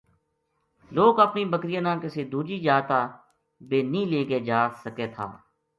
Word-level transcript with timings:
لوک 0.95 1.15
اپنی 1.25 1.43
بکریاں 1.51 1.83
نا 1.87 1.93
کسی 2.03 2.21
دوجی 2.31 2.57
جا 2.65 2.77
تا 2.89 2.99
بے 3.69 3.79
نیہہ 3.91 4.09
لے 4.11 4.21
کے 4.29 4.37
جا 4.47 4.59
سکے 4.83 5.07
تھا 5.13 5.27